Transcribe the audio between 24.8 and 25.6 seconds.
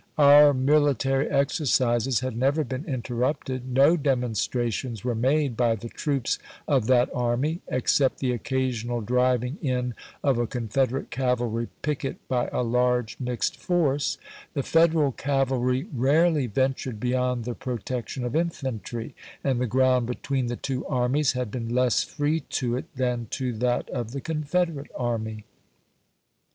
army."